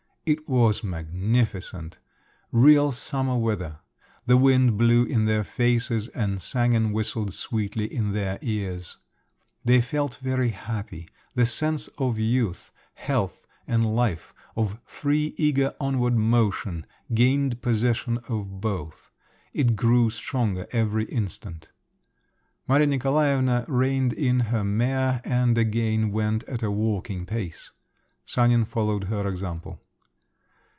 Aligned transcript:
It 0.23 0.47
was 0.47 0.83
magnificent, 0.83 1.97
real 2.51 2.91
summer 2.91 3.37
weather; 3.39 3.79
the 4.27 4.37
wind 4.37 4.77
blew 4.77 5.03
in 5.03 5.25
their 5.25 5.43
faces, 5.43 6.09
and 6.09 6.39
sang 6.39 6.75
and 6.75 6.93
whistled 6.93 7.33
sweetly 7.33 7.91
in 7.91 8.13
their 8.13 8.37
ears. 8.43 8.97
They 9.65 9.81
felt 9.81 10.17
very 10.21 10.49
happy; 10.49 11.09
the 11.33 11.47
sense 11.47 11.87
of 11.97 12.19
youth, 12.19 12.71
health 12.93 13.47
and 13.65 13.95
life, 13.95 14.31
of 14.55 14.79
free 14.85 15.33
eager 15.37 15.73
onward 15.79 16.15
motion, 16.15 16.85
gained 17.15 17.63
possession 17.63 18.19
of 18.29 18.61
both; 18.61 19.09
it 19.53 19.75
grew 19.75 20.11
stronger 20.11 20.67
every 20.71 21.05
instant. 21.05 21.69
Maria 22.67 22.85
Nikolaevna 22.85 23.65
reined 23.67 24.13
in 24.13 24.41
her 24.51 24.63
mare, 24.63 25.21
and 25.25 25.57
again 25.57 26.11
went 26.11 26.43
at 26.43 26.61
a 26.61 26.69
walking 26.69 27.25
pace; 27.25 27.71
Sanin 28.23 28.65
followed 28.65 29.05
her 29.05 29.27
example. 29.27 29.81